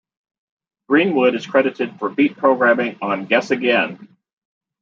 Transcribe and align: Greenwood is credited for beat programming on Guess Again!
Greenwood 0.89 1.35
is 1.35 1.45
credited 1.45 1.99
for 1.99 2.09
beat 2.09 2.35
programming 2.35 2.97
on 3.03 3.27
Guess 3.27 3.51
Again! 3.51 4.07